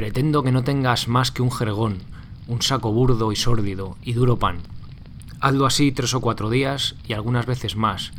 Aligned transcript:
Pretendo 0.00 0.42
que 0.42 0.50
no 0.50 0.64
tengas 0.64 1.08
más 1.08 1.30
que 1.30 1.42
un 1.42 1.52
jergón, 1.52 1.98
un 2.48 2.62
saco 2.62 2.90
burdo 2.90 3.32
y 3.32 3.36
sórdido 3.36 3.98
y 4.00 4.14
duro 4.14 4.38
pan. 4.38 4.60
Hazlo 5.40 5.66
así 5.66 5.92
tres 5.92 6.14
o 6.14 6.22
cuatro 6.22 6.48
días 6.48 6.94
y 7.06 7.12
algunas 7.12 7.44
veces 7.44 7.76
más, 7.76 8.12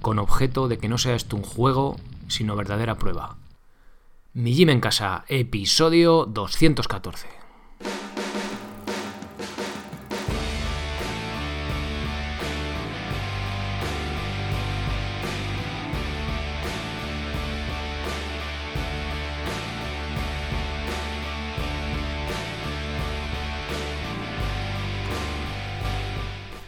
con 0.00 0.20
objeto 0.20 0.68
de 0.68 0.78
que 0.78 0.88
no 0.88 0.98
sea 0.98 1.16
esto 1.16 1.34
un 1.34 1.42
juego, 1.42 1.96
sino 2.28 2.54
verdadera 2.54 2.94
prueba. 2.94 3.38
Mi 4.34 4.54
Gym 4.54 4.70
en 4.70 4.78
Casa, 4.78 5.24
episodio 5.26 6.26
214. 6.26 7.35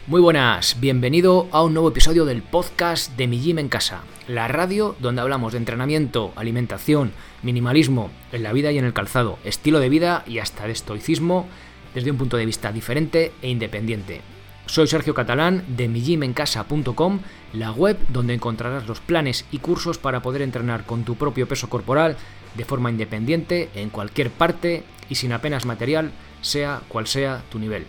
Muy 0.08 0.22
buenas, 0.22 0.80
bienvenido 0.80 1.48
a 1.52 1.62
un 1.62 1.74
nuevo 1.74 1.90
episodio 1.90 2.24
del 2.24 2.40
podcast 2.40 3.14
de 3.18 3.26
Mi 3.26 3.40
Gym 3.42 3.58
en 3.58 3.68
Casa, 3.68 4.04
la 4.26 4.48
radio 4.48 4.96
donde 5.00 5.20
hablamos 5.20 5.52
de 5.52 5.58
entrenamiento, 5.58 6.32
alimentación, 6.34 7.12
minimalismo 7.42 8.08
en 8.32 8.42
la 8.42 8.54
vida 8.54 8.72
y 8.72 8.78
en 8.78 8.86
el 8.86 8.94
calzado, 8.94 9.38
estilo 9.44 9.80
de 9.80 9.90
vida 9.90 10.24
y 10.26 10.38
hasta 10.38 10.64
de 10.64 10.72
estoicismo 10.72 11.46
desde 11.94 12.10
un 12.10 12.16
punto 12.16 12.38
de 12.38 12.46
vista 12.46 12.72
diferente 12.72 13.32
e 13.42 13.50
independiente. 13.50 14.22
Soy 14.64 14.86
Sergio 14.86 15.12
Catalán 15.12 15.62
de 15.76 15.88
migymencasa.com, 15.88 17.20
la 17.52 17.72
web 17.72 17.98
donde 18.08 18.32
encontrarás 18.32 18.86
los 18.86 19.00
planes 19.00 19.44
y 19.52 19.58
cursos 19.58 19.98
para 19.98 20.22
poder 20.22 20.40
entrenar 20.40 20.86
con 20.86 21.04
tu 21.04 21.16
propio 21.16 21.46
peso 21.46 21.68
corporal 21.68 22.16
de 22.54 22.64
forma 22.64 22.90
independiente 22.90 23.68
en 23.74 23.90
cualquier 23.90 24.30
parte 24.30 24.84
y 25.10 25.16
sin 25.16 25.34
apenas 25.34 25.66
material, 25.66 26.12
sea 26.40 26.80
cual 26.88 27.06
sea 27.06 27.42
tu 27.50 27.58
nivel. 27.58 27.84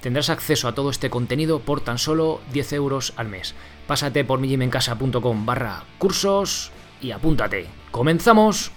Tendrás 0.00 0.30
acceso 0.30 0.68
a 0.68 0.74
todo 0.74 0.90
este 0.90 1.10
contenido 1.10 1.58
por 1.58 1.80
tan 1.80 1.98
solo 1.98 2.40
10 2.52 2.72
euros 2.74 3.12
al 3.16 3.28
mes. 3.28 3.54
Pásate 3.86 4.24
por 4.24 4.38
mijimencasa.com 4.38 5.44
barra 5.44 5.84
cursos 5.98 6.70
y 7.00 7.10
apúntate. 7.10 7.66
¡Comenzamos! 7.90 8.70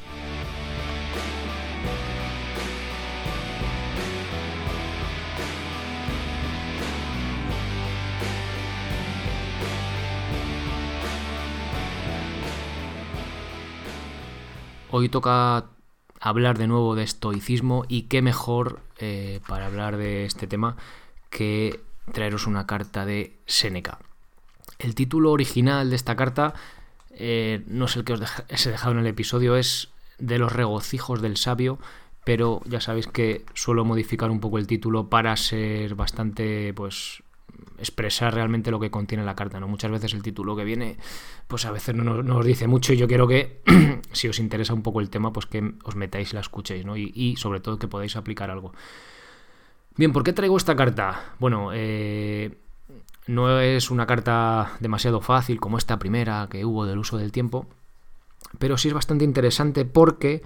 Hoy 14.94 15.08
toca 15.08 15.66
hablar 16.20 16.58
de 16.58 16.68
nuevo 16.68 16.96
de 16.96 17.04
estoicismo 17.04 17.86
y 17.88 18.04
qué 18.04 18.22
mejor 18.22 18.82
eh, 18.98 19.40
para 19.48 19.68
hablar 19.68 19.96
de 19.98 20.26
este 20.26 20.48
tema 20.48 20.76
que 21.32 21.80
traeros 22.12 22.46
una 22.46 22.68
carta 22.68 23.06
de 23.06 23.34
Séneca. 23.48 23.98
El 24.78 24.94
título 24.94 25.32
original 25.32 25.90
de 25.90 25.96
esta 25.96 26.16
carta 26.16 26.54
eh, 27.12 27.64
no 27.68 27.86
es 27.86 27.96
el 27.96 28.04
que 28.04 28.14
os 28.14 28.22
he 28.66 28.70
dejado 28.70 28.92
en 28.94 29.00
el 29.00 29.08
episodio, 29.08 29.56
es 29.56 29.90
de 30.20 30.38
los 30.38 30.52
regocijos 30.52 31.22
del 31.22 31.38
sabio, 31.38 31.80
pero 32.24 32.62
ya 32.66 32.82
sabéis 32.82 33.08
que 33.08 33.46
suelo 33.54 33.86
modificar 33.86 34.30
un 34.30 34.40
poco 34.40 34.60
el 34.60 34.68
título 34.68 35.10
para 35.10 35.36
ser 35.38 35.96
bastante, 35.96 36.74
pues, 36.74 37.24
expresar 37.80 38.34
realmente 38.34 38.70
lo 38.70 38.80
que 38.80 38.92
contiene 38.92 39.24
la 39.24 39.36
carta, 39.36 39.60
¿no? 39.60 39.68
Muchas 39.68 39.90
veces 39.90 40.14
el 40.14 40.22
título 40.22 40.56
que 40.56 40.64
viene, 40.64 40.98
pues 41.48 41.66
a 41.66 41.72
veces 41.72 41.96
no, 41.96 42.22
nos 42.22 42.46
dice 42.46 42.68
mucho 42.68 42.94
y 42.94 42.98
yo 42.98 43.08
quiero 43.08 43.28
que, 43.28 43.62
si 44.12 44.28
os 44.28 44.40
interesa 44.40 44.74
un 44.74 44.84
poco 44.84 45.02
el 45.02 45.10
tema, 45.10 45.34
pues 45.34 45.48
que 45.48 45.74
os 45.84 45.96
metáis 45.96 46.32
y 46.32 46.36
la 46.36 46.42
escuchéis, 46.42 46.86
¿no? 46.86 46.96
Y, 46.96 47.12
y 47.16 47.38
sobre 47.38 47.60
todo 47.60 47.80
que 47.80 47.88
podáis 47.88 48.16
aplicar 48.16 48.52
algo. 48.52 48.74
Bien, 49.98 50.14
¿por 50.14 50.24
qué 50.24 50.34
traigo 50.34 50.56
esta 50.56 50.76
carta? 50.76 51.36
Bueno, 51.40 51.72
eh, 51.74 52.58
no 53.28 53.60
es 53.60 53.92
una 53.92 54.08
carta 54.08 54.74
demasiado 54.80 55.20
fácil 55.20 55.60
como 55.60 55.78
esta 55.78 56.00
primera 56.00 56.48
que 56.50 56.64
hubo 56.64 56.86
del 56.86 57.00
uso 57.00 57.18
del 57.18 57.32
tiempo, 57.32 57.68
pero 58.58 58.78
sí 58.78 58.88
es 58.88 58.94
bastante 58.94 59.26
interesante 59.26 59.84
porque 59.84 60.44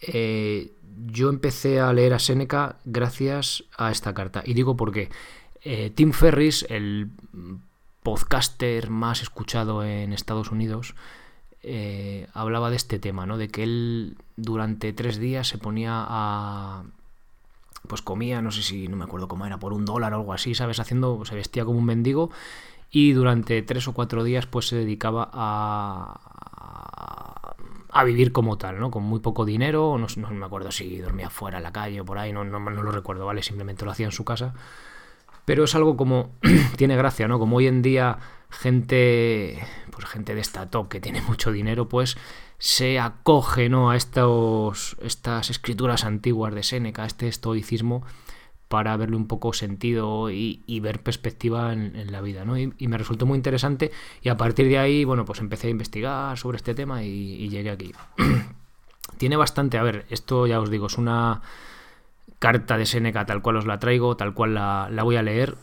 eh, 0.00 0.72
yo 1.06 1.28
empecé 1.28 1.78
a 1.80 1.92
leer 1.92 2.14
a 2.14 2.18
Seneca 2.18 2.76
gracias 2.86 3.64
a 3.76 3.90
esta 3.90 4.14
carta. 4.14 4.42
Y 4.46 4.54
digo 4.54 4.76
porque 4.76 5.10
eh, 5.62 5.92
Tim 5.94 6.12
Ferris, 6.12 6.64
el 6.70 7.10
podcaster 8.02 8.88
más 8.88 9.20
escuchado 9.20 9.84
en 9.84 10.14
Estados 10.14 10.50
Unidos, 10.50 10.94
hablaba 12.34 12.68
de 12.68 12.76
este 12.76 12.98
tema, 12.98 13.24
¿no? 13.24 13.38
De 13.38 13.48
que 13.48 13.62
él 13.62 14.16
durante 14.36 14.92
tres 14.92 15.18
días 15.18 15.48
se 15.48 15.56
ponía 15.56 16.04
a 16.06 16.84
pues 17.86 18.02
comía, 18.02 18.42
no 18.42 18.50
sé 18.50 18.62
si, 18.62 18.88
no 18.88 18.96
me 18.96 19.04
acuerdo 19.04 19.28
cómo 19.28 19.46
era, 19.46 19.58
por 19.58 19.72
un 19.72 19.84
dólar 19.84 20.12
o 20.14 20.16
algo 20.16 20.32
así, 20.32 20.54
¿sabes? 20.54 20.80
Haciendo, 20.80 21.24
se 21.24 21.34
vestía 21.34 21.64
como 21.64 21.78
un 21.78 21.84
mendigo 21.84 22.30
y 22.90 23.12
durante 23.12 23.62
tres 23.62 23.88
o 23.88 23.92
cuatro 23.92 24.24
días 24.24 24.46
pues 24.46 24.68
se 24.68 24.76
dedicaba 24.76 25.30
a, 25.32 26.20
a 27.94 28.04
vivir 28.04 28.32
como 28.32 28.58
tal, 28.58 28.80
¿no? 28.80 28.90
Con 28.90 29.04
muy 29.04 29.20
poco 29.20 29.44
dinero, 29.44 29.96
no, 29.98 30.08
no 30.16 30.30
me 30.30 30.46
acuerdo 30.46 30.72
si 30.72 30.98
dormía 30.98 31.30
fuera 31.30 31.58
en 31.58 31.62
la 31.62 31.72
calle 31.72 32.00
o 32.00 32.04
por 32.04 32.18
ahí, 32.18 32.32
no, 32.32 32.44
no, 32.44 32.58
no 32.58 32.82
lo 32.82 32.90
recuerdo, 32.90 33.24
¿vale? 33.24 33.42
Simplemente 33.42 33.84
lo 33.84 33.92
hacía 33.92 34.06
en 34.06 34.12
su 34.12 34.24
casa. 34.24 34.54
Pero 35.44 35.64
es 35.64 35.74
algo 35.74 35.96
como, 35.96 36.32
tiene 36.76 36.96
gracia, 36.96 37.28
¿no? 37.28 37.38
Como 37.38 37.56
hoy 37.56 37.66
en 37.66 37.82
día 37.82 38.18
gente, 38.50 39.58
pues 39.90 40.06
gente 40.06 40.34
de 40.34 40.40
esta 40.40 40.70
top 40.70 40.88
que 40.88 41.00
tiene 41.00 41.20
mucho 41.22 41.52
dinero, 41.52 41.88
pues 41.88 42.16
se 42.58 42.98
acoge 42.98 43.68
¿no? 43.68 43.90
a 43.90 43.96
estos, 43.96 44.96
estas 45.02 45.50
escrituras 45.50 46.04
antiguas 46.04 46.54
de 46.54 46.62
Séneca, 46.62 47.04
este 47.04 47.28
estoicismo, 47.28 48.04
para 48.68 48.96
verle 48.96 49.16
un 49.16 49.26
poco 49.26 49.52
sentido 49.52 50.30
y, 50.30 50.80
ver 50.80 51.02
perspectiva 51.02 51.72
en, 51.72 52.10
la 52.10 52.20
vida. 52.20 52.44
¿no? 52.44 52.56
Y, 52.56 52.72
me 52.88 52.98
resultó 52.98 53.26
muy 53.26 53.36
interesante 53.36 53.92
y 54.22 54.30
a 54.30 54.36
partir 54.36 54.68
de 54.68 54.78
ahí, 54.78 55.04
bueno, 55.04 55.24
pues 55.24 55.40
empecé 55.40 55.68
a 55.68 55.70
investigar 55.70 56.38
sobre 56.38 56.56
este 56.56 56.74
tema 56.74 57.02
y, 57.02 57.48
llegué 57.48 57.70
aquí. 57.70 57.92
Tiene 59.18 59.36
bastante, 59.36 59.78
a 59.78 59.82
ver, 59.82 60.06
esto 60.08 60.46
ya 60.46 60.60
os 60.60 60.70
digo, 60.70 60.86
es 60.86 60.98
una 60.98 61.42
carta 62.38 62.76
de 62.76 62.86
Séneca 62.86 63.26
tal 63.26 63.42
cual 63.42 63.56
os 63.56 63.66
la 63.66 63.78
traigo, 63.78 64.16
tal 64.16 64.34
cual 64.34 64.54
la, 64.54 64.88
la 64.90 65.02
voy 65.02 65.16
a 65.16 65.22
leer, 65.22 65.56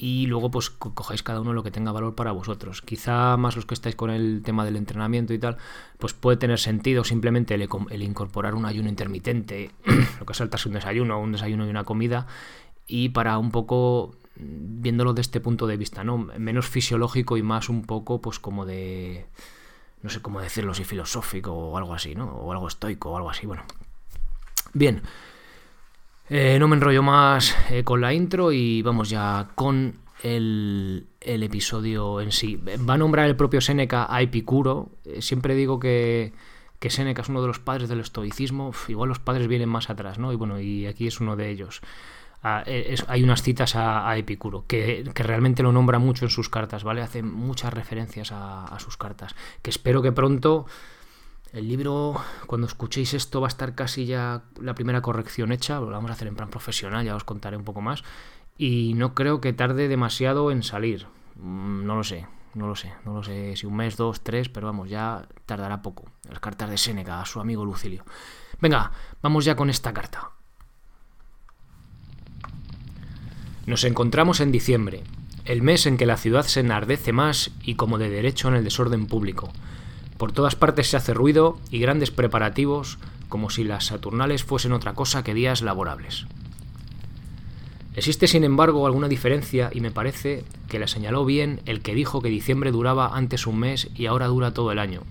y 0.00 0.26
luego 0.26 0.50
pues 0.50 0.70
cojáis 0.70 1.22
cada 1.22 1.42
uno 1.42 1.52
lo 1.52 1.62
que 1.62 1.70
tenga 1.70 1.92
valor 1.92 2.14
para 2.14 2.32
vosotros. 2.32 2.80
Quizá 2.80 3.36
más 3.36 3.54
los 3.54 3.66
que 3.66 3.74
estáis 3.74 3.96
con 3.96 4.08
el 4.08 4.40
tema 4.42 4.64
del 4.64 4.76
entrenamiento 4.76 5.34
y 5.34 5.38
tal, 5.38 5.58
pues 5.98 6.14
puede 6.14 6.38
tener 6.38 6.58
sentido 6.58 7.04
simplemente 7.04 7.54
el, 7.54 8.02
incorporar 8.02 8.54
un 8.54 8.64
ayuno 8.64 8.88
intermitente, 8.88 9.70
lo 10.18 10.24
que 10.24 10.32
saltarse 10.32 10.68
un 10.68 10.74
desayuno, 10.74 11.20
un 11.20 11.32
desayuno 11.32 11.66
y 11.66 11.70
una 11.70 11.84
comida, 11.84 12.26
y 12.86 13.10
para 13.10 13.36
un 13.36 13.50
poco 13.50 14.16
viéndolo 14.36 15.12
de 15.12 15.20
este 15.20 15.38
punto 15.38 15.66
de 15.66 15.76
vista, 15.76 16.02
¿no? 16.02 16.16
Menos 16.16 16.66
fisiológico 16.66 17.36
y 17.36 17.42
más 17.42 17.68
un 17.68 17.82
poco 17.82 18.22
pues 18.22 18.38
como 18.38 18.64
de 18.64 19.26
no 20.02 20.08
sé 20.08 20.22
cómo 20.22 20.40
decirlo, 20.40 20.72
si 20.72 20.84
filosófico 20.84 21.52
o 21.52 21.76
algo 21.76 21.92
así, 21.92 22.14
¿no? 22.14 22.24
O 22.24 22.52
algo 22.52 22.68
estoico 22.68 23.10
o 23.10 23.16
algo 23.18 23.28
así, 23.28 23.44
bueno. 23.44 23.64
Bien, 24.72 25.02
eh, 26.30 26.58
no 26.60 26.68
me 26.68 26.76
enrollo 26.76 27.02
más 27.02 27.56
eh, 27.70 27.82
con 27.82 28.00
la 28.00 28.14
intro 28.14 28.52
y 28.52 28.82
vamos 28.82 29.10
ya 29.10 29.48
con 29.56 29.98
el, 30.22 31.08
episodio 31.20 32.20
en 32.20 32.30
sí. 32.30 32.54
Va 32.56 32.94
a 32.94 32.98
nombrar 32.98 33.26
el 33.26 33.34
propio 33.34 33.60
Séneca 33.60 34.06
a 34.08 34.22
Epicuro. 34.22 34.90
Eh, 35.04 35.22
siempre 35.22 35.56
digo 35.56 35.80
que, 35.80 36.32
que 36.78 36.88
Séneca 36.88 37.22
es 37.22 37.28
uno 37.28 37.40
de 37.40 37.48
los 37.48 37.58
padres 37.58 37.88
del 37.88 37.98
estoicismo. 37.98 38.70
igual 38.86 39.08
los 39.08 39.18
padres 39.18 39.48
vienen 39.48 39.68
más 39.68 39.90
atrás, 39.90 40.20
¿no? 40.20 40.32
Y 40.32 40.36
bueno, 40.36 40.60
y 40.60 40.86
aquí 40.86 41.08
es 41.08 41.20
uno 41.20 41.34
de 41.34 41.50
ellos. 41.50 41.80
Ah, 42.44 42.64
hay 43.08 43.22
unas 43.22 43.42
citas 43.42 43.74
a, 43.74 44.16
Epicuro, 44.16 44.64
que, 44.66 45.04
realmente 45.14 45.62
lo 45.62 45.72
nombra 45.72 45.98
mucho 45.98 46.24
en 46.24 46.30
sus 46.30 46.48
cartas, 46.48 46.84
¿vale? 46.84 47.02
Hace 47.02 47.22
muchas 47.22 47.74
referencias 47.74 48.30
a 48.32 48.78
sus 48.78 48.96
cartas. 48.96 49.34
Que 49.62 49.68
espero 49.68 50.00
que 50.00 50.12
pronto 50.12 50.64
el 51.52 51.68
libro, 51.68 52.16
cuando 52.46 52.66
escuchéis 52.66 53.14
esto, 53.14 53.40
va 53.40 53.48
a 53.48 53.48
estar 53.48 53.74
casi 53.74 54.06
ya 54.06 54.44
la 54.60 54.74
primera 54.74 55.02
corrección 55.02 55.52
hecha, 55.52 55.80
lo 55.80 55.90
vamos 55.90 56.10
a 56.10 56.14
hacer 56.14 56.28
en 56.28 56.36
plan 56.36 56.50
profesional, 56.50 57.04
ya 57.04 57.16
os 57.16 57.24
contaré 57.24 57.56
un 57.56 57.64
poco 57.64 57.80
más. 57.80 58.04
Y 58.56 58.94
no 58.94 59.14
creo 59.14 59.40
que 59.40 59.52
tarde 59.52 59.88
demasiado 59.88 60.50
en 60.50 60.62
salir. 60.62 61.06
Mm, 61.36 61.86
no 61.86 61.96
lo 61.96 62.04
sé, 62.04 62.26
no 62.54 62.68
lo 62.68 62.76
sé, 62.76 62.92
no 63.04 63.14
lo 63.14 63.22
sé 63.22 63.56
si 63.56 63.66
un 63.66 63.74
mes, 63.74 63.96
dos, 63.96 64.20
tres, 64.20 64.48
pero 64.48 64.66
vamos, 64.66 64.88
ya 64.88 65.26
tardará 65.46 65.82
poco. 65.82 66.04
Las 66.28 66.40
cartas 66.40 66.70
de 66.70 66.78
Séneca 66.78 67.20
a 67.20 67.26
su 67.26 67.40
amigo 67.40 67.64
Lucilio. 67.64 68.04
Venga, 68.60 68.92
vamos 69.22 69.44
ya 69.44 69.56
con 69.56 69.70
esta 69.70 69.92
carta. 69.92 70.30
Nos 73.66 73.84
encontramos 73.84 74.40
en 74.40 74.52
diciembre, 74.52 75.02
el 75.44 75.62
mes 75.62 75.86
en 75.86 75.96
que 75.96 76.06
la 76.06 76.16
ciudad 76.16 76.44
se 76.44 76.60
enardece 76.60 77.12
más 77.12 77.50
y 77.62 77.74
como 77.74 77.98
de 77.98 78.10
derecho 78.10 78.48
en 78.48 78.54
el 78.54 78.64
desorden 78.64 79.06
público 79.06 79.50
por 80.20 80.32
todas 80.32 80.54
partes 80.54 80.90
se 80.90 80.98
hace 80.98 81.14
ruido 81.14 81.56
y 81.70 81.78
grandes 81.78 82.10
preparativos, 82.10 82.98
como 83.30 83.48
si 83.48 83.64
las 83.64 83.86
Saturnales 83.86 84.44
fuesen 84.44 84.72
otra 84.72 84.92
cosa 84.92 85.24
que 85.24 85.32
días 85.32 85.62
laborables. 85.62 86.26
Existe, 87.96 88.26
sin 88.28 88.44
embargo, 88.44 88.84
alguna 88.84 89.08
diferencia 89.08 89.70
y 89.72 89.80
me 89.80 89.90
parece 89.90 90.44
que 90.68 90.78
la 90.78 90.88
señaló 90.88 91.24
bien 91.24 91.62
el 91.64 91.80
que 91.80 91.94
dijo 91.94 92.20
que 92.20 92.28
diciembre 92.28 92.70
duraba 92.70 93.16
antes 93.16 93.46
un 93.46 93.60
mes 93.60 93.88
y 93.94 94.04
ahora 94.04 94.26
dura 94.26 94.52
todo 94.52 94.72
el 94.72 94.78
año. 94.78 95.04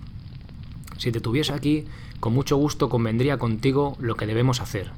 si 0.96 1.10
te 1.10 1.18
tuviese 1.18 1.54
aquí, 1.54 1.86
con 2.20 2.32
mucho 2.32 2.54
gusto 2.54 2.88
convendría 2.88 3.36
contigo 3.36 3.96
lo 3.98 4.14
que 4.14 4.26
debemos 4.26 4.60
hacer. 4.60 4.92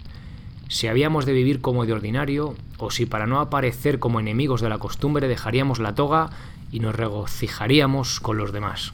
Si 0.69 0.89
habíamos 0.89 1.25
de 1.25 1.33
vivir 1.33 1.63
como 1.63 1.87
de 1.87 1.95
ordinario, 1.95 2.55
o 2.77 2.91
si 2.91 3.07
para 3.07 3.27
no 3.27 3.41
aparecer 3.41 3.99
como 3.99 4.21
enemigos 4.21 4.61
de 4.61 4.69
la 4.69 4.77
costumbre 4.77 5.27
dejaríamos 5.27 5.79
la 5.79 5.95
toga 5.95 6.29
y 6.71 6.81
nos 6.81 6.95
regocijaríamos 6.95 8.21
con 8.21 8.37
los 8.37 8.53
demás. 8.53 8.93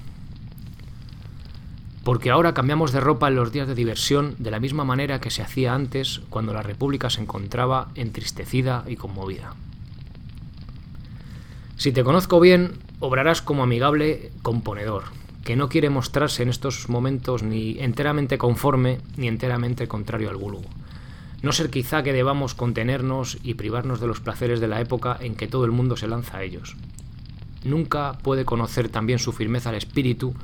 Porque 2.08 2.30
ahora 2.30 2.54
cambiamos 2.54 2.92
de 2.92 3.00
ropa 3.00 3.28
en 3.28 3.34
los 3.34 3.52
días 3.52 3.68
de 3.68 3.74
diversión 3.74 4.34
de 4.38 4.50
la 4.50 4.60
misma 4.60 4.82
manera 4.82 5.20
que 5.20 5.28
se 5.28 5.42
hacía 5.42 5.74
antes 5.74 6.22
cuando 6.30 6.54
la 6.54 6.62
República 6.62 7.10
se 7.10 7.20
encontraba 7.20 7.88
entristecida 7.96 8.82
y 8.88 8.96
conmovida. 8.96 9.54
Si 11.76 11.92
te 11.92 12.04
conozco 12.04 12.40
bien, 12.40 12.78
obrarás 12.98 13.42
como 13.42 13.62
amigable 13.62 14.32
componedor, 14.40 15.02
que 15.44 15.54
no 15.54 15.68
quiere 15.68 15.90
mostrarse 15.90 16.42
en 16.42 16.48
estos 16.48 16.88
momentos 16.88 17.42
ni 17.42 17.78
enteramente 17.78 18.38
conforme 18.38 19.00
ni 19.18 19.28
enteramente 19.28 19.86
contrario 19.86 20.30
al 20.30 20.36
vulgo. 20.36 20.64
No 21.42 21.52
ser 21.52 21.68
quizá 21.68 22.02
que 22.02 22.14
debamos 22.14 22.54
contenernos 22.54 23.36
y 23.42 23.52
privarnos 23.52 24.00
de 24.00 24.06
los 24.06 24.20
placeres 24.20 24.60
de 24.60 24.68
la 24.68 24.80
época 24.80 25.18
en 25.20 25.34
que 25.34 25.46
todo 25.46 25.66
el 25.66 25.72
mundo 25.72 25.94
se 25.98 26.08
lanza 26.08 26.38
a 26.38 26.42
ellos. 26.42 26.74
Nunca 27.64 28.16
puede 28.22 28.46
conocer 28.46 28.88
también 28.88 29.18
su 29.18 29.32
firmeza 29.32 29.68
al 29.68 29.74
espíritu 29.74 30.34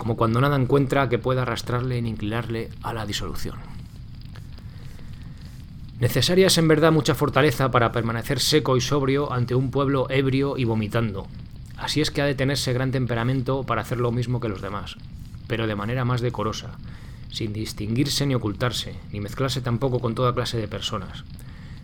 como 0.00 0.16
cuando 0.16 0.40
nada 0.40 0.56
encuentra 0.56 1.10
que 1.10 1.18
pueda 1.18 1.42
arrastrarle 1.42 2.00
ni 2.00 2.08
inclinarle 2.08 2.70
a 2.82 2.94
la 2.94 3.04
disolución. 3.04 3.56
Necesaria 5.98 6.46
es 6.46 6.56
en 6.56 6.68
verdad 6.68 6.90
mucha 6.90 7.14
fortaleza 7.14 7.70
para 7.70 7.92
permanecer 7.92 8.40
seco 8.40 8.78
y 8.78 8.80
sobrio 8.80 9.30
ante 9.30 9.54
un 9.54 9.70
pueblo 9.70 10.06
ebrio 10.08 10.56
y 10.56 10.64
vomitando. 10.64 11.26
Así 11.76 12.00
es 12.00 12.10
que 12.10 12.22
ha 12.22 12.24
de 12.24 12.34
tenerse 12.34 12.72
gran 12.72 12.92
temperamento 12.92 13.64
para 13.64 13.82
hacer 13.82 13.98
lo 14.00 14.10
mismo 14.10 14.40
que 14.40 14.48
los 14.48 14.62
demás, 14.62 14.96
pero 15.46 15.66
de 15.66 15.76
manera 15.76 16.06
más 16.06 16.22
decorosa, 16.22 16.78
sin 17.30 17.52
distinguirse 17.52 18.24
ni 18.24 18.34
ocultarse, 18.34 18.96
ni 19.12 19.20
mezclarse 19.20 19.60
tampoco 19.60 20.00
con 20.00 20.14
toda 20.14 20.34
clase 20.34 20.56
de 20.56 20.66
personas, 20.66 21.24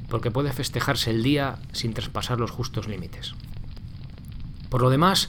porque 0.08 0.30
puede 0.30 0.54
festejarse 0.54 1.10
el 1.10 1.22
día 1.22 1.56
sin 1.72 1.92
traspasar 1.92 2.40
los 2.40 2.50
justos 2.50 2.88
límites. 2.88 3.34
Por 4.70 4.80
lo 4.80 4.88
demás, 4.88 5.28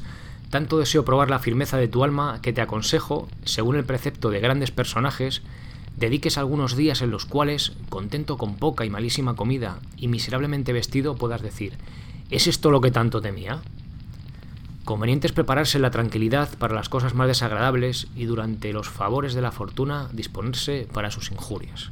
tanto 0.50 0.80
deseo 0.80 1.06
probar 1.06 1.30
la 1.30 1.40
firmeza 1.40 1.78
de 1.78 1.88
tu 1.88 2.04
alma 2.04 2.40
que 2.42 2.54
te 2.54 2.62
aconsejo, 2.62 3.28
según 3.44 3.76
el 3.76 3.86
precepto 3.86 4.30
de 4.30 4.40
grandes 4.40 4.72
personajes, 4.72 5.42
dediques 5.98 6.38
algunos 6.38 6.76
días 6.76 7.02
en 7.02 7.12
los 7.12 7.26
cuales, 7.26 7.74
contento 7.90 8.38
con 8.38 8.56
poca 8.56 8.86
y 8.86 8.90
malísima 8.90 9.36
comida 9.36 9.80
y 9.98 10.08
miserablemente 10.08 10.74
vestido, 10.74 11.16
puedas 11.16 11.42
decir, 11.42 11.74
¿es 12.30 12.48
esto 12.48 12.72
lo 12.72 12.82
que 12.82 12.92
tanto 12.92 13.22
temía? 13.22 13.62
Conveniente 14.86 15.28
es 15.28 15.34
prepararse 15.34 15.80
la 15.80 15.92
tranquilidad 15.92 16.58
para 16.58 16.76
las 16.76 16.88
cosas 16.88 17.14
más 17.14 17.28
desagradables 17.28 18.08
y 18.16 18.24
durante 18.24 18.72
los 18.72 18.88
favores 18.88 19.34
de 19.34 19.42
la 19.42 19.52
fortuna 19.52 20.08
disponerse 20.14 20.88
para 20.94 21.12
sus 21.12 21.30
injurias. 21.32 21.90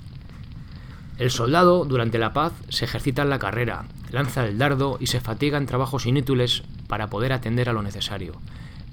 El 1.17 1.31
soldado, 1.31 1.85
durante 1.85 2.17
la 2.17 2.33
paz, 2.33 2.51
se 2.67 2.85
ejercita 2.85 3.21
en 3.21 3.29
la 3.29 3.39
carrera, 3.39 3.85
lanza 4.12 4.45
el 4.45 4.57
dardo 4.57 4.97
y 5.00 5.07
se 5.07 5.21
fatiga 5.21 5.57
en 5.57 5.65
trabajos 5.65 6.06
inútiles 6.06 6.63
para 6.88 7.07
poder 7.07 7.31
atender 7.31 7.69
a 7.69 7.73
lo 7.73 7.81
necesario. 7.81 8.33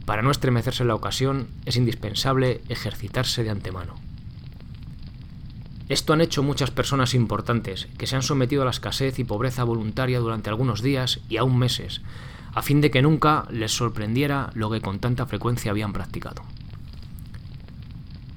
Para 0.04 0.22
no 0.22 0.30
estremecerse 0.30 0.84
en 0.84 0.88
la 0.88 0.94
ocasión, 0.94 1.48
es 1.64 1.76
indispensable 1.76 2.60
ejercitarse 2.68 3.42
de 3.42 3.50
antemano. 3.50 3.94
Esto 5.88 6.12
han 6.12 6.20
hecho 6.20 6.42
muchas 6.42 6.70
personas 6.70 7.12
importantes, 7.12 7.88
que 7.98 8.06
se 8.06 8.14
han 8.16 8.22
sometido 8.22 8.62
a 8.62 8.64
la 8.66 8.70
escasez 8.70 9.18
y 9.18 9.24
pobreza 9.24 9.64
voluntaria 9.64 10.20
durante 10.20 10.48
algunos 10.48 10.80
días 10.80 11.20
y 11.28 11.36
aún 11.38 11.58
meses, 11.58 12.02
a 12.54 12.62
fin 12.62 12.80
de 12.80 12.90
que 12.90 13.02
nunca 13.02 13.46
les 13.50 13.72
sorprendiera 13.72 14.50
lo 14.54 14.70
que 14.70 14.80
con 14.80 15.00
tanta 15.00 15.26
frecuencia 15.26 15.70
habían 15.72 15.92
practicado. 15.92 16.42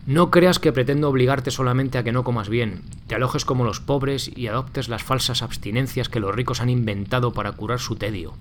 No 0.06 0.30
creas 0.30 0.60
que 0.60 0.72
pretendo 0.72 1.10
obligarte 1.10 1.50
solamente 1.50 1.98
a 1.98 2.04
que 2.04 2.12
no 2.12 2.24
comas 2.24 2.48
bien, 2.48 2.84
te 3.08 3.16
alojes 3.16 3.44
como 3.44 3.64
los 3.64 3.80
pobres 3.80 4.30
y 4.36 4.48
adoptes 4.48 4.88
las 4.88 5.04
falsas 5.04 5.42
abstinencias 5.42 6.10
que 6.10 6.20
los 6.20 6.36
ricos 6.36 6.62
han 6.62 6.70
inventado 6.70 7.34
para 7.34 7.54
curar 7.54 7.80
su 7.80 7.96
tedio. 7.96 8.34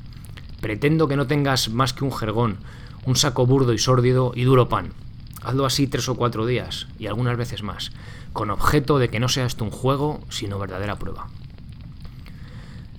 Pretendo 0.61 1.09
que 1.09 1.17
no 1.17 1.27
tengas 1.27 1.71
más 1.71 1.95
que 1.95 2.05
un 2.05 2.13
jergón, 2.13 2.59
un 3.07 3.17
saco 3.17 3.47
burdo 3.47 3.73
y 3.73 3.79
sórdido 3.79 4.33
y 4.35 4.45
duro 4.45 4.69
pan, 4.69 4.93
Hazlo 5.45 5.67
así 5.67 5.87
tres 5.87 6.09
o 6.09 6.15
cuatro 6.15 6.47
días 6.47 6.87
y 6.99 7.07
algunas 7.07 7.37
veces 7.37 7.63
más, 7.63 7.93
con 8.33 8.51
objeto 8.51 8.99
de 8.99 9.11
que 9.11 9.21
no 9.21 9.29
sea 9.29 9.45
esto 9.45 9.65
un 9.65 9.71
juego, 9.71 10.21
sino 10.31 10.59
verdadera 10.59 10.97
prueba. 10.97 11.29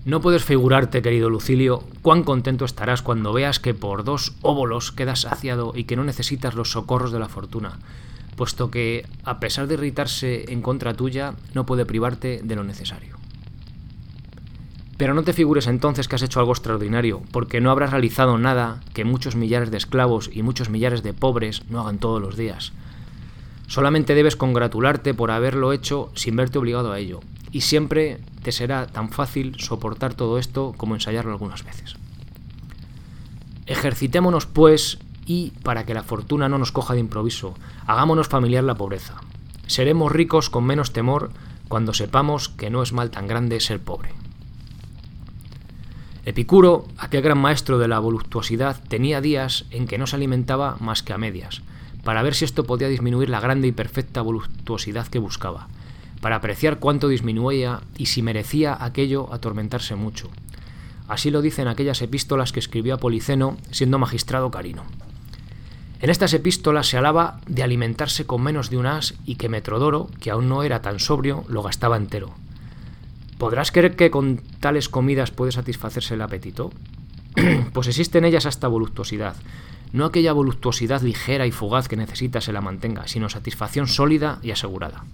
No 0.05 0.21
puedes 0.21 0.43
figurarte, 0.43 1.01
querido 1.01 1.31
Lucilio, 1.31 1.83
cuán 2.03 2.23
contento 2.23 2.63
estarás 2.63 3.01
cuando 3.01 3.33
veas 3.33 3.59
que 3.59 3.73
por 3.73 4.03
dos 4.03 4.35
óbolos 4.43 4.91
quedas 4.91 5.21
saciado 5.21 5.73
y 5.75 5.85
que 5.85 5.95
no 5.95 6.03
necesitas 6.03 6.53
los 6.53 6.69
socorros 6.69 7.11
de 7.11 7.19
la 7.19 7.29
fortuna, 7.29 7.79
puesto 8.35 8.71
que, 8.71 9.05
a 9.23 9.39
pesar 9.39 9.67
de 9.67 9.75
irritarse 9.75 10.51
en 10.51 10.61
contra 10.61 10.93
tuya, 10.93 11.35
no 11.53 11.65
puede 11.65 11.85
privarte 11.85 12.41
de 12.43 12.55
lo 12.55 12.63
necesario. 12.63 13.17
Pero 14.97 15.13
no 15.13 15.23
te 15.23 15.33
figures 15.33 15.67
entonces 15.67 16.07
que 16.07 16.15
has 16.15 16.21
hecho 16.21 16.39
algo 16.39 16.53
extraordinario, 16.53 17.21
porque 17.31 17.59
no 17.59 17.71
habrás 17.71 17.91
realizado 17.91 18.37
nada 18.37 18.81
que 18.93 19.03
muchos 19.03 19.35
millares 19.35 19.71
de 19.71 19.77
esclavos 19.77 20.29
y 20.31 20.41
muchos 20.41 20.69
millares 20.69 21.03
de 21.03 21.13
pobres 21.13 21.63
no 21.69 21.81
hagan 21.81 21.97
todos 21.97 22.21
los 22.21 22.37
días. 22.37 22.71
Solamente 23.67 24.15
debes 24.15 24.35
congratularte 24.35 25.13
por 25.13 25.31
haberlo 25.31 25.73
hecho 25.73 26.11
sin 26.15 26.35
verte 26.35 26.59
obligado 26.59 26.91
a 26.91 26.99
ello, 26.99 27.19
y 27.51 27.61
siempre 27.61 28.19
te 28.43 28.51
será 28.51 28.87
tan 28.87 29.09
fácil 29.09 29.55
soportar 29.59 30.13
todo 30.13 30.37
esto 30.37 30.73
como 30.77 30.93
ensayarlo 30.93 31.31
algunas 31.31 31.63
veces. 31.63 31.95
Ejercitémonos, 33.65 34.45
pues, 34.45 34.99
y, 35.25 35.51
para 35.63 35.85
que 35.85 35.93
la 35.93 36.03
fortuna 36.03 36.49
no 36.49 36.57
nos 36.57 36.71
coja 36.71 36.93
de 36.93 36.99
improviso, 36.99 37.55
hagámonos 37.87 38.27
familiar 38.27 38.63
la 38.63 38.75
pobreza. 38.75 39.15
Seremos 39.67 40.11
ricos 40.11 40.49
con 40.49 40.63
menos 40.63 40.93
temor 40.93 41.31
cuando 41.67 41.93
sepamos 41.93 42.49
que 42.49 42.69
no 42.69 42.83
es 42.83 42.93
mal 42.93 43.09
tan 43.09 43.27
grande 43.27 43.59
ser 43.59 43.79
pobre. 43.79 44.09
Epicuro, 46.25 46.85
aquel 46.97 47.21
gran 47.21 47.37
maestro 47.37 47.77
de 47.77 47.87
la 47.87 47.99
voluptuosidad, 47.99 48.81
tenía 48.87 49.21
días 49.21 49.65
en 49.69 49.87
que 49.87 49.97
no 49.97 50.07
se 50.07 50.15
alimentaba 50.15 50.77
más 50.79 51.03
que 51.03 51.13
a 51.13 51.17
medias, 51.17 51.61
para 52.03 52.23
ver 52.23 52.33
si 52.33 52.45
esto 52.45 52.63
podía 52.63 52.87
disminuir 52.87 53.29
la 53.29 53.39
grande 53.39 53.67
y 53.67 53.71
perfecta 53.71 54.21
voluptuosidad 54.21 55.07
que 55.07 55.19
buscaba, 55.19 55.67
para 56.21 56.37
apreciar 56.37 56.79
cuánto 56.79 57.07
disminuía 57.07 57.81
y 57.97 58.07
si 58.07 58.23
merecía 58.23 58.75
aquello 58.79 59.31
atormentarse 59.33 59.95
mucho. 59.95 60.29
Así 61.07 61.29
lo 61.29 61.43
dicen 61.43 61.67
aquellas 61.67 62.01
epístolas 62.01 62.51
que 62.51 62.59
escribió 62.59 62.95
a 62.95 62.97
Policeno 62.97 63.57
siendo 63.69 63.99
magistrado 63.99 64.49
carino. 64.49 64.83
En 66.01 66.09
estas 66.09 66.33
epístolas 66.33 66.87
se 66.87 66.97
alaba 66.97 67.39
de 67.47 67.63
alimentarse 67.63 68.25
con 68.25 68.41
menos 68.41 68.69
de 68.69 68.77
un 68.77 68.85
as 68.85 69.15
y 69.25 69.35
que 69.35 69.49
Metrodoro, 69.49 70.09
que 70.19 70.31
aún 70.31 70.49
no 70.49 70.63
era 70.63 70.81
tan 70.81 70.99
sobrio, 70.99 71.45
lo 71.47 71.63
gastaba 71.63 71.97
entero. 71.97 72.33
¿Podrás 73.37 73.71
creer 73.71 73.95
que 73.95 74.11
con 74.11 74.37
tales 74.59 74.89
comidas 74.89 75.31
puede 75.31 75.51
satisfacerse 75.51 76.13
el 76.13 76.21
apetito? 76.21 76.71
pues 77.73 77.87
existe 77.87 78.17
en 78.17 78.25
ellas 78.25 78.45
hasta 78.45 78.67
voluptuosidad. 78.67 79.35
No 79.93 80.05
aquella 80.05 80.33
voluptuosidad 80.33 81.01
ligera 81.01 81.47
y 81.47 81.51
fugaz 81.51 81.87
que 81.87 81.95
necesita 81.95 82.41
se 82.41 82.51
la 82.53 82.61
mantenga, 82.61 83.07
sino 83.07 83.29
satisfacción 83.29 83.87
sólida 83.87 84.39
y 84.41 84.51
asegurada. 84.51 85.05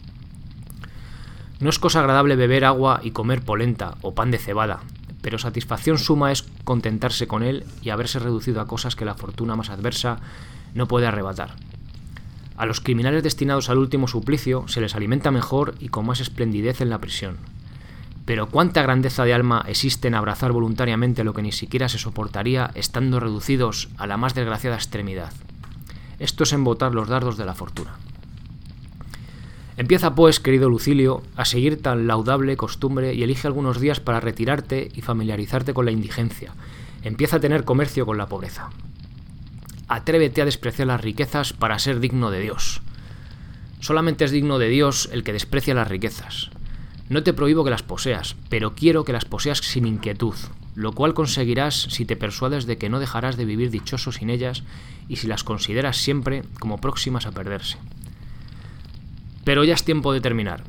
No 1.59 1.69
es 1.69 1.77
cosa 1.77 1.99
agradable 1.99 2.35
beber 2.35 2.65
agua 2.65 3.01
y 3.03 3.11
comer 3.11 3.43
polenta 3.43 3.95
o 4.01 4.15
pan 4.15 4.31
de 4.31 4.39
cebada, 4.39 4.79
pero 5.21 5.37
satisfacción 5.37 5.99
suma 5.99 6.31
es 6.31 6.43
contentarse 6.63 7.27
con 7.27 7.43
él 7.43 7.65
y 7.83 7.91
haberse 7.91 8.17
reducido 8.17 8.61
a 8.61 8.67
cosas 8.67 8.95
que 8.95 9.05
la 9.05 9.13
fortuna 9.13 9.55
más 9.55 9.69
adversa 9.69 10.19
no 10.73 10.87
puede 10.87 11.07
arrebatar. 11.07 11.55
A 12.57 12.65
los 12.65 12.79
criminales 12.79 13.23
destinados 13.23 13.69
al 13.69 13.79
último 13.79 14.07
suplicio 14.07 14.67
se 14.67 14.81
les 14.81 14.95
alimenta 14.95 15.31
mejor 15.31 15.75
y 15.79 15.89
con 15.89 16.05
más 16.05 16.19
esplendidez 16.19 16.81
en 16.81 16.89
la 16.89 16.99
prisión. 16.99 17.37
Pero 18.25 18.49
cuánta 18.49 18.83
grandeza 18.83 19.25
de 19.25 19.33
alma 19.33 19.65
existe 19.67 20.07
en 20.07 20.15
abrazar 20.15 20.51
voluntariamente 20.51 21.23
lo 21.23 21.33
que 21.33 21.41
ni 21.41 21.51
siquiera 21.51 21.89
se 21.89 21.97
soportaría 21.97 22.69
estando 22.75 23.19
reducidos 23.19 23.89
a 23.97 24.05
la 24.05 24.17
más 24.17 24.35
desgraciada 24.35 24.75
extremidad. 24.75 25.33
Esto 26.19 26.43
es 26.43 26.53
embotar 26.53 26.93
los 26.93 27.07
dardos 27.07 27.35
de 27.37 27.45
la 27.45 27.55
fortuna. 27.55 27.95
Empieza 29.77 30.13
pues, 30.13 30.39
querido 30.39 30.69
Lucilio, 30.69 31.23
a 31.35 31.45
seguir 31.45 31.81
tan 31.81 32.05
laudable 32.05 32.57
costumbre 32.57 33.15
y 33.15 33.23
elige 33.23 33.47
algunos 33.47 33.79
días 33.79 33.99
para 33.99 34.19
retirarte 34.19 34.91
y 34.93 35.01
familiarizarte 35.01 35.73
con 35.73 35.85
la 35.85 35.91
indigencia. 35.91 36.53
Empieza 37.01 37.37
a 37.37 37.39
tener 37.39 37.63
comercio 37.63 38.05
con 38.05 38.19
la 38.19 38.27
pobreza. 38.27 38.69
Atrévete 39.91 40.41
a 40.41 40.45
despreciar 40.45 40.87
las 40.87 41.01
riquezas 41.01 41.51
para 41.51 41.77
ser 41.77 41.99
digno 41.99 42.31
de 42.31 42.39
Dios. 42.39 42.81
Solamente 43.81 44.23
es 44.23 44.31
digno 44.31 44.57
de 44.57 44.69
Dios 44.69 45.09
el 45.11 45.25
que 45.25 45.33
desprecia 45.33 45.73
las 45.73 45.89
riquezas. 45.89 46.49
No 47.09 47.23
te 47.23 47.33
prohíbo 47.33 47.65
que 47.65 47.71
las 47.71 47.83
poseas, 47.83 48.37
pero 48.47 48.73
quiero 48.73 49.03
que 49.03 49.11
las 49.11 49.25
poseas 49.25 49.57
sin 49.57 49.85
inquietud, 49.85 50.35
lo 50.75 50.93
cual 50.93 51.13
conseguirás 51.13 51.87
si 51.89 52.05
te 52.05 52.15
persuades 52.15 52.65
de 52.67 52.77
que 52.77 52.87
no 52.87 53.01
dejarás 53.01 53.35
de 53.35 53.43
vivir 53.43 53.69
dichoso 53.69 54.13
sin 54.13 54.29
ellas 54.29 54.63
y 55.09 55.17
si 55.17 55.27
las 55.27 55.43
consideras 55.43 55.97
siempre 55.97 56.43
como 56.61 56.77
próximas 56.79 57.25
a 57.25 57.33
perderse. 57.33 57.77
Pero 59.43 59.65
ya 59.65 59.73
es 59.73 59.83
tiempo 59.83 60.13
de 60.13 60.21
terminar. 60.21 60.63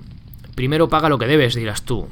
Primero 0.57 0.89
paga 0.89 1.09
lo 1.09 1.19
que 1.19 1.29
debes, 1.29 1.55
dirás 1.55 1.83
tú. 1.83 2.09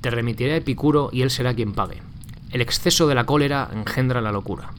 Te 0.00 0.10
remitiré 0.10 0.54
a 0.54 0.56
Epicuro 0.56 1.10
y 1.12 1.22
él 1.22 1.30
será 1.30 1.54
quien 1.54 1.72
pague. 1.72 2.02
El 2.50 2.62
exceso 2.62 3.06
de 3.06 3.14
la 3.14 3.26
cólera 3.26 3.70
engendra 3.72 4.20
la 4.20 4.32
locura. 4.32 4.72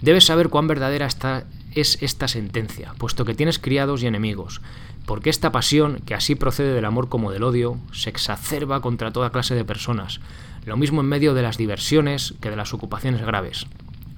Debes 0.00 0.24
saber 0.24 0.48
cuán 0.48 0.68
verdadera 0.68 1.06
está 1.06 1.44
es 1.74 1.98
esta 2.02 2.28
sentencia, 2.28 2.94
puesto 2.98 3.24
que 3.24 3.34
tienes 3.34 3.58
criados 3.58 4.02
y 4.02 4.06
enemigos, 4.06 4.60
porque 5.06 5.30
esta 5.30 5.52
pasión, 5.52 6.00
que 6.04 6.14
así 6.14 6.34
procede 6.34 6.72
del 6.72 6.84
amor 6.84 7.08
como 7.08 7.30
del 7.30 7.44
odio, 7.44 7.78
se 7.92 8.10
exacerba 8.10 8.80
contra 8.80 9.12
toda 9.12 9.30
clase 9.30 9.54
de 9.54 9.64
personas, 9.64 10.20
lo 10.64 10.76
mismo 10.76 11.00
en 11.00 11.08
medio 11.08 11.34
de 11.34 11.42
las 11.42 11.56
diversiones 11.56 12.34
que 12.40 12.50
de 12.50 12.56
las 12.56 12.74
ocupaciones 12.74 13.24
graves. 13.24 13.66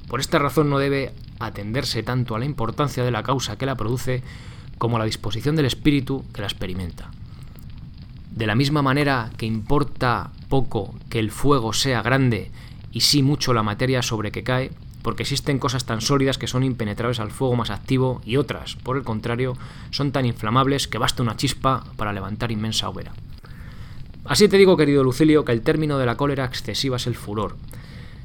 Por 0.08 0.20
esta 0.20 0.38
razón 0.38 0.70
no 0.70 0.78
debe 0.78 1.12
atenderse 1.38 2.02
tanto 2.02 2.34
a 2.34 2.38
la 2.38 2.44
importancia 2.44 3.04
de 3.04 3.10
la 3.10 3.22
causa 3.22 3.56
que 3.56 3.66
la 3.66 3.76
produce 3.76 4.22
como 4.78 4.96
a 4.96 4.98
la 4.98 5.04
disposición 5.04 5.56
del 5.56 5.66
espíritu 5.66 6.24
que 6.32 6.40
la 6.40 6.48
experimenta. 6.48 7.10
De 8.30 8.46
la 8.46 8.54
misma 8.54 8.82
manera 8.82 9.30
que 9.36 9.46
importa 9.46 10.30
poco 10.48 10.94
que 11.08 11.18
el 11.18 11.30
fuego 11.30 11.72
sea 11.72 12.02
grande 12.02 12.50
y 12.90 13.00
sí 13.00 13.22
mucho 13.22 13.52
la 13.52 13.62
materia 13.62 14.02
sobre 14.02 14.32
que 14.32 14.42
cae, 14.42 14.72
porque 15.02 15.22
existen 15.22 15.58
cosas 15.58 15.84
tan 15.84 16.00
sólidas 16.00 16.38
que 16.38 16.46
son 16.46 16.62
impenetrables 16.62 17.20
al 17.20 17.30
fuego 17.30 17.56
más 17.56 17.70
activo 17.70 18.20
y 18.24 18.36
otras, 18.36 18.76
por 18.76 18.96
el 18.96 19.04
contrario, 19.04 19.56
son 19.90 20.12
tan 20.12 20.26
inflamables 20.26 20.88
que 20.88 20.98
basta 20.98 21.22
una 21.22 21.36
chispa 21.36 21.84
para 21.96 22.12
levantar 22.12 22.52
inmensa 22.52 22.88
hoguera. 22.88 23.12
Así 24.24 24.48
te 24.48 24.58
digo, 24.58 24.76
querido 24.76 25.02
Lucilio, 25.02 25.44
que 25.44 25.52
el 25.52 25.62
término 25.62 25.98
de 25.98 26.06
la 26.06 26.16
cólera 26.16 26.44
excesiva 26.44 26.96
es 26.96 27.06
el 27.06 27.14
furor. 27.14 27.56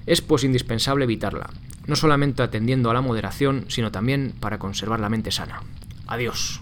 Es 0.06 0.22
pues 0.22 0.44
indispensable 0.44 1.06
evitarla, 1.06 1.50
no 1.88 1.96
solamente 1.96 2.44
atendiendo 2.44 2.92
a 2.92 2.94
la 2.94 3.02
moderación, 3.02 3.66
sino 3.70 3.92
también 3.92 4.34
para 4.40 4.60
conservar 4.60 5.00
la 5.00 5.10
mente 5.10 5.32
sana. 5.32 5.64
Adiós. 6.06 6.62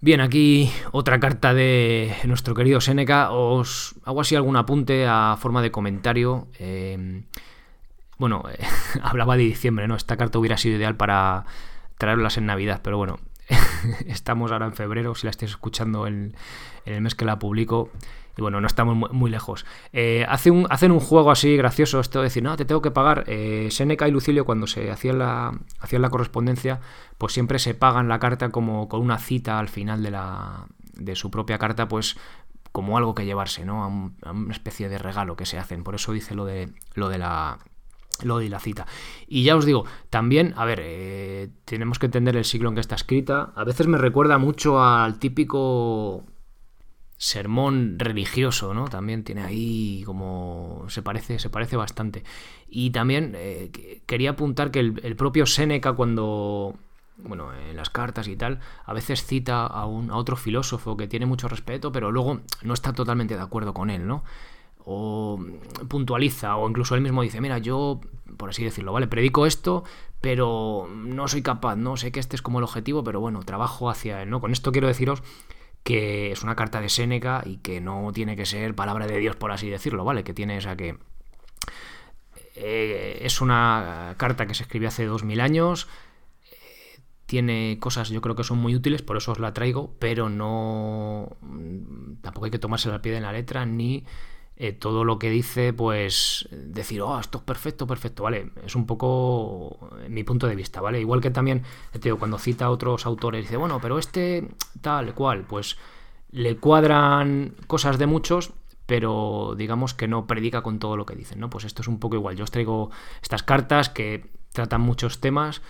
Bien, 0.00 0.20
aquí 0.20 0.70
otra 0.92 1.18
carta 1.18 1.52
de 1.52 2.14
nuestro 2.24 2.54
querido 2.54 2.80
Seneca. 2.80 3.30
Os 3.32 3.96
hago 4.04 4.20
así 4.20 4.36
algún 4.36 4.56
apunte 4.56 5.06
a 5.06 5.36
forma 5.40 5.62
de 5.62 5.70
comentario. 5.70 6.48
Eh, 6.58 7.22
bueno, 8.18 8.44
hablaba 9.02 9.36
de 9.36 9.44
diciembre, 9.44 9.88
¿no? 9.88 9.96
Esta 9.96 10.16
carta 10.16 10.38
hubiera 10.38 10.56
sido 10.56 10.76
ideal 10.76 10.96
para 10.96 11.44
traerlas 11.98 12.36
en 12.36 12.46
Navidad, 12.46 12.80
pero 12.82 12.96
bueno, 12.96 13.18
estamos 14.06 14.52
ahora 14.52 14.66
en 14.66 14.74
febrero, 14.74 15.14
si 15.14 15.26
la 15.26 15.30
estáis 15.30 15.52
escuchando 15.52 16.06
en, 16.06 16.34
el 16.84 17.00
mes 17.00 17.14
que 17.14 17.24
la 17.24 17.38
publico. 17.38 17.90
Y 18.38 18.42
bueno, 18.42 18.60
no 18.60 18.66
estamos 18.66 19.10
muy, 19.12 19.30
lejos. 19.30 19.64
Eh, 19.94 20.26
hace 20.28 20.50
un, 20.50 20.66
hacen 20.68 20.92
un 20.92 21.00
juego 21.00 21.30
así 21.30 21.56
gracioso, 21.56 22.00
esto 22.00 22.18
de 22.18 22.24
decir, 22.24 22.42
no, 22.42 22.54
te 22.56 22.66
tengo 22.66 22.82
que 22.82 22.90
pagar. 22.90 23.24
Eh, 23.28 23.68
Seneca 23.70 24.06
y 24.06 24.10
Lucilio, 24.10 24.44
cuando 24.44 24.66
se 24.66 24.90
hacían 24.90 25.18
la, 25.18 25.58
hacían 25.80 26.02
la 26.02 26.10
correspondencia, 26.10 26.80
pues 27.16 27.32
siempre 27.32 27.58
se 27.58 27.72
pagan 27.72 28.08
la 28.08 28.18
carta 28.18 28.50
como 28.50 28.90
con 28.90 29.00
una 29.00 29.18
cita 29.18 29.58
al 29.58 29.70
final 29.70 30.02
de, 30.02 30.10
la, 30.10 30.66
de 30.92 31.16
su 31.16 31.30
propia 31.30 31.56
carta, 31.56 31.88
pues 31.88 32.18
como 32.72 32.98
algo 32.98 33.14
que 33.14 33.24
llevarse, 33.24 33.64
¿no? 33.64 33.84
A, 33.84 34.28
a, 34.28 34.32
una 34.32 34.52
especie 34.52 34.90
de 34.90 34.98
regalo 34.98 35.34
que 35.34 35.46
se 35.46 35.58
hacen. 35.58 35.82
Por 35.82 35.94
eso 35.94 36.12
dice 36.12 36.34
lo 36.34 36.44
de, 36.44 36.68
lo 36.92 37.08
de 37.08 37.16
la 37.16 37.58
lo 38.22 38.38
de 38.38 38.48
la 38.48 38.60
cita. 38.60 38.86
Y 39.26 39.42
ya 39.42 39.56
os 39.56 39.64
digo, 39.64 39.84
también, 40.10 40.54
a 40.56 40.64
ver, 40.64 40.80
eh, 40.82 41.48
tenemos 41.64 41.98
que 41.98 42.06
entender 42.06 42.36
el 42.36 42.44
siglo 42.44 42.68
en 42.68 42.74
que 42.74 42.80
está 42.80 42.94
escrita. 42.94 43.52
A 43.54 43.64
veces 43.64 43.86
me 43.86 43.98
recuerda 43.98 44.38
mucho 44.38 44.82
al 44.82 45.18
típico 45.18 46.24
sermón 47.18 47.98
religioso, 47.98 48.74
¿no? 48.74 48.88
También 48.88 49.24
tiene 49.24 49.42
ahí 49.42 50.02
como 50.04 50.84
se 50.88 51.02
parece, 51.02 51.38
se 51.38 51.50
parece 51.50 51.76
bastante. 51.76 52.24
Y 52.68 52.90
también 52.90 53.32
eh, 53.36 54.02
quería 54.06 54.30
apuntar 54.30 54.70
que 54.70 54.80
el, 54.80 55.16
propio 55.16 55.46
Séneca 55.46 55.94
cuando 55.94 56.74
bueno, 57.18 57.54
en 57.54 57.76
las 57.76 57.88
cartas 57.88 58.28
y 58.28 58.36
tal, 58.36 58.60
a 58.84 58.92
veces 58.92 59.24
cita 59.24 59.66
a, 59.66 59.86
un, 59.86 60.10
a 60.10 60.16
otro 60.16 60.36
filósofo 60.36 60.98
que 60.98 61.08
tiene 61.08 61.24
mucho 61.24 61.48
respeto, 61.48 61.90
pero 61.90 62.12
luego 62.12 62.42
no 62.62 62.74
está 62.74 62.92
totalmente 62.92 63.36
de 63.36 63.42
acuerdo 63.42 63.72
con 63.72 63.88
él, 63.88 64.06
¿no? 64.06 64.22
O 64.88 65.38
puntualiza, 65.88 66.56
o 66.56 66.68
incluso 66.68 66.94
él 66.94 67.00
mismo 67.00 67.22
dice, 67.22 67.40
mira, 67.40 67.58
yo, 67.58 68.00
por 68.36 68.50
así 68.50 68.62
decirlo, 68.62 68.92
¿vale? 68.92 69.08
Predico 69.08 69.44
esto, 69.44 69.82
pero 70.20 70.88
no 70.94 71.26
soy 71.26 71.42
capaz, 71.42 71.74
no 71.74 71.96
sé 71.96 72.12
que 72.12 72.20
este 72.20 72.36
es 72.36 72.42
como 72.42 72.58
el 72.58 72.64
objetivo, 72.64 73.02
pero 73.02 73.20
bueno, 73.20 73.42
trabajo 73.42 73.90
hacia 73.90 74.22
él, 74.22 74.30
¿no? 74.30 74.40
Con 74.40 74.52
esto 74.52 74.70
quiero 74.70 74.86
deciros 74.86 75.24
que 75.82 76.30
es 76.32 76.42
una 76.42 76.56
carta 76.56 76.80
de 76.80 76.88
Séneca 76.88 77.42
y 77.44 77.58
que 77.58 77.80
no 77.80 78.10
tiene 78.12 78.36
que 78.36 78.46
ser 78.46 78.74
palabra 78.74 79.06
de 79.06 79.18
Dios, 79.18 79.36
por 79.36 79.50
así 79.50 79.68
decirlo, 79.68 80.04
¿vale? 80.04 80.22
Que 80.22 80.34
tiene, 80.34 80.56
esa 80.56 80.76
que... 80.76 80.98
Eh, 82.54 83.20
es 83.22 83.40
una 83.40 84.14
carta 84.16 84.46
que 84.46 84.54
se 84.54 84.62
escribió 84.62 84.88
hace 84.88 85.04
2000 85.04 85.40
años, 85.40 85.88
tiene 87.26 87.78
cosas 87.80 88.08
yo 88.08 88.20
creo 88.20 88.36
que 88.36 88.44
son 88.44 88.58
muy 88.58 88.74
útiles, 88.76 89.02
por 89.02 89.16
eso 89.16 89.32
os 89.32 89.40
la 89.40 89.52
traigo, 89.52 89.94
pero 89.98 90.28
no... 90.28 91.36
tampoco 92.22 92.44
hay 92.44 92.52
que 92.52 92.60
tomársela 92.60 92.94
al 92.94 93.00
pie 93.00 93.12
de 93.12 93.20
la 93.20 93.32
letra, 93.32 93.66
ni 93.66 94.04
eh, 94.58 94.72
todo 94.72 95.04
lo 95.04 95.18
que 95.18 95.28
dice, 95.28 95.72
pues 95.72 96.48
decir, 96.50 97.02
oh, 97.02 97.20
esto 97.20 97.38
es 97.38 97.44
perfecto, 97.44 97.86
perfecto, 97.86 98.22
¿vale? 98.22 98.52
Es 98.64 98.74
un 98.74 98.86
poco 98.86 99.90
mi 100.08 100.24
punto 100.24 100.46
de 100.46 100.56
vista, 100.56 100.80
¿vale? 100.80 101.00
Igual 101.00 101.20
que 101.20 101.30
también, 101.30 101.62
te 101.92 101.98
digo, 101.98 102.18
cuando 102.18 102.38
cita 102.38 102.66
a 102.66 102.70
otros 102.70 103.04
autores, 103.04 103.44
dice, 103.44 103.58
bueno, 103.58 103.80
pero 103.80 103.98
este 103.98 104.48
tal 104.80 105.14
cual, 105.14 105.44
pues 105.46 105.76
le 106.30 106.56
cuadran 106.56 107.54
cosas 107.66 107.98
de 107.98 108.06
muchos, 108.06 108.52
pero 108.86 109.54
digamos 109.56 109.94
que 109.94 110.08
no 110.08 110.26
predica 110.26 110.62
con 110.62 110.78
todo 110.78 110.96
lo 110.96 111.06
que 111.06 111.16
dicen, 111.16 111.40
¿no? 111.40 111.50
Pues 111.50 111.64
esto 111.64 111.82
es 111.82 111.88
un 111.88 111.98
poco 111.98 112.16
igual. 112.16 112.36
Yo 112.36 112.44
os 112.44 112.50
traigo 112.50 112.90
estas 113.20 113.42
cartas 113.42 113.90
que 113.90 114.30
tratan 114.52 114.80
muchos 114.80 115.20
temas 115.20 115.60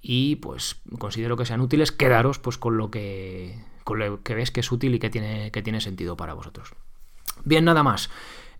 y 0.00 0.36
pues 0.36 0.82
considero 0.98 1.36
que 1.36 1.46
sean 1.46 1.60
útiles. 1.60 1.90
Quedaros 1.90 2.38
pues 2.38 2.58
con 2.58 2.76
lo 2.76 2.90
que 2.90 3.58
con 3.82 3.98
lo 3.98 4.22
que 4.22 4.34
ves 4.34 4.50
que 4.50 4.60
es 4.60 4.72
útil 4.72 4.94
y 4.94 4.98
que 4.98 5.10
tiene, 5.10 5.50
que 5.52 5.62
tiene 5.62 5.80
sentido 5.80 6.16
para 6.16 6.34
vosotros. 6.34 6.74
Bien, 7.44 7.64
nada 7.64 7.82
más. 7.82 8.10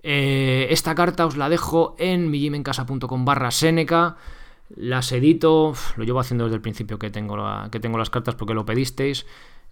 Eh, 0.08 0.68
esta 0.70 0.94
carta 0.94 1.26
os 1.26 1.36
la 1.36 1.48
dejo 1.48 1.96
en 1.98 2.30
millimencasa.com 2.30 3.24
barra 3.24 3.50
Seneca. 3.50 4.16
Las 4.68 5.10
edito, 5.12 5.74
lo 5.96 6.04
llevo 6.04 6.20
haciendo 6.20 6.44
desde 6.44 6.56
el 6.56 6.62
principio 6.62 6.98
que 6.98 7.10
tengo, 7.10 7.36
que 7.70 7.80
tengo 7.80 7.98
las 7.98 8.10
cartas 8.10 8.36
porque 8.36 8.54
lo 8.54 8.64
pedisteis, 8.64 9.26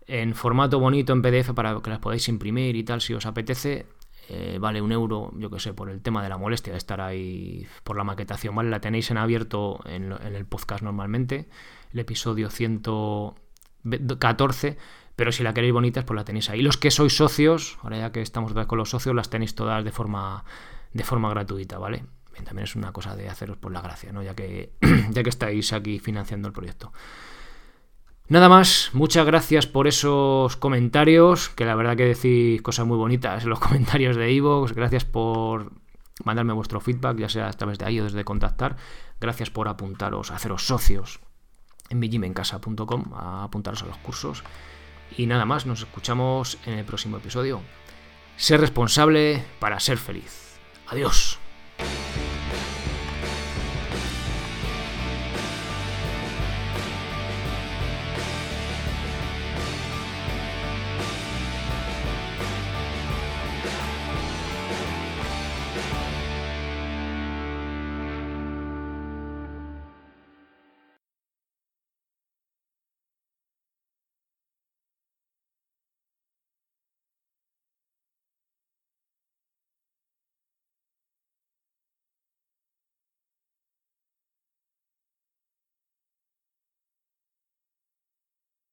en 0.07 0.35
formato 0.35 0.79
bonito 0.79 1.13
en 1.13 1.23
PDF 1.23 1.53
para 1.53 1.81
que 1.81 1.91
las 1.91 1.99
podáis 1.99 2.29
imprimir 2.29 2.77
y 2.77 2.85
tal 2.85 3.01
si 3.01 3.15
os 3.15 3.27
apetece. 3.27 3.87
Eh, 4.29 4.59
vale 4.59 4.81
un 4.81 4.91
euro, 4.91 5.33
yo 5.37 5.51
que 5.51 5.61
sé, 5.61 5.75
por 5.75 5.91
el 5.91 6.01
tema 6.01 6.23
de 6.23 6.31
la 6.31 6.39
molestia 6.39 6.73
de 6.73 6.79
estar 6.79 7.01
ahí 7.01 7.67
por 7.83 7.97
la 7.97 8.05
maquetación, 8.05 8.55
¿vale? 8.55 8.71
La 8.71 8.81
tenéis 8.81 9.11
en 9.11 9.19
abierto 9.19 9.81
en, 9.85 10.13
en 10.13 10.35
el 10.35 10.47
podcast 10.47 10.83
normalmente, 10.83 11.47
el 11.93 12.01
episodio 12.01 12.49
114 12.49 14.79
pero 15.17 15.33
si 15.33 15.43
la 15.43 15.55
queréis 15.55 15.73
bonitas, 15.73 16.05
pues 16.05 16.17
la 16.17 16.25
tenéis 16.25 16.51
ahí. 16.51 16.63
Los 16.63 16.77
que 16.77 16.91
sois 16.91 17.17
socios, 17.17 17.79
ahora 17.83 17.99
ya 17.99 18.13
que 18.13 18.21
estamos 18.21 18.53
con 18.67 18.79
los 18.79 18.91
socios, 18.91 19.15
las 19.15 19.31
tenéis 19.31 19.55
todas 19.55 19.85
de 19.85 19.93
forma, 19.93 20.45
de 20.93 21.05
forma 21.05 21.31
gratuita, 21.31 21.79
¿vale? 21.79 22.05
también 22.43 22.65
es 22.65 22.75
una 22.75 22.93
cosa 22.93 23.15
de 23.15 23.29
haceros 23.29 23.57
por 23.57 23.73
la 23.73 23.81
gracia, 23.81 24.13
¿no? 24.13 24.23
Ya 24.23 24.35
que, 24.35 24.73
ya 25.11 25.23
que 25.23 25.31
estáis 25.31 25.73
aquí 25.73 25.99
financiando 25.99 26.49
el 26.49 26.53
proyecto. 26.53 26.93
Nada 28.27 28.49
más, 28.49 28.91
muchas 28.95 29.27
gracias 29.27 29.67
por 29.67 29.87
esos 29.87 30.57
comentarios, 30.57 31.51
que 31.51 31.65
la 31.65 31.75
verdad 31.75 31.97
que 31.97 32.07
decís 32.07 32.63
cosas 32.63 32.87
muy 32.87 32.97
bonitas 32.97 33.45
en 33.45 33.51
los 33.51 33.61
comentarios 33.61 34.17
de 34.17 34.33
Ivo. 34.33 34.67
Gracias 34.75 35.05
por 35.05 35.73
mandarme 36.25 36.53
vuestro 36.55 36.81
feedback, 36.81 37.19
ya 37.19 37.29
sea 37.29 37.49
a 37.49 37.53
través 37.53 37.79
de 37.79 37.85
ahí 37.85 38.01
o 38.01 38.05
desde 38.05 38.25
contactar. 38.25 38.77
Gracias 39.21 39.51
por 39.51 39.69
apuntaros, 39.69 40.31
haceros 40.31 40.67
socios 40.67 41.21
en 41.91 41.99
mijimencasa.com, 41.99 43.13
a 43.15 43.45
apuntaros 43.45 43.83
a 43.83 43.87
los 43.87 43.99
cursos. 43.99 44.43
Y 45.17 45.27
nada 45.27 45.45
más, 45.45 45.67
nos 45.67 45.81
escuchamos 45.81 46.59
en 46.67 46.79
el 46.79 46.85
próximo 46.85 47.19
episodio. 47.19 47.63
Ser 48.37 48.61
responsable 48.61 49.45
para 49.61 49.79
ser 49.81 49.99
feliz. 49.99 50.59
Adiós. 50.89 51.39